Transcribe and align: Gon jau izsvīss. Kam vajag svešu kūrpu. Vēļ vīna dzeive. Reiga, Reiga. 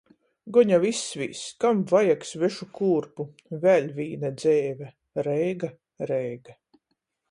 Gon 0.55 0.69
jau 0.73 0.79
izsvīss. 0.91 1.43
Kam 1.65 1.83
vajag 1.91 2.25
svešu 2.31 2.69
kūrpu. 2.81 3.29
Vēļ 3.67 3.89
vīna 4.01 4.35
dzeive. 4.43 4.93
Reiga, 5.33 5.75
Reiga. 6.15 6.63